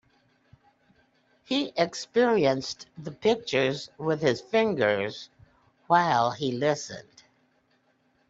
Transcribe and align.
He 1.43 1.71
experienced 1.77 2.87
the 2.97 3.11
pictures 3.11 3.91
with 3.99 4.19
his 4.19 4.41
fingers 4.41 5.29
while 5.85 6.31
he 6.31 6.53
listened. 6.53 7.21